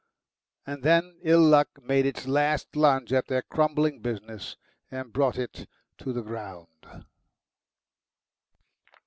[0.65, 4.57] And then ill luck made its last lunge at their crumbling business
[4.89, 7.05] and brought it to the ground.